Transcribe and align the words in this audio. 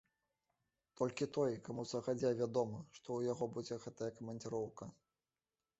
Толькі 1.01 1.27
той, 1.37 1.53
каму 1.67 1.85
загадзя 1.91 2.33
вядома, 2.41 2.81
што 2.97 3.05
ў 3.17 3.21
яго 3.35 3.51
будзе 3.57 3.79
гэтая 3.87 4.11
камандзіроўка. 4.19 4.95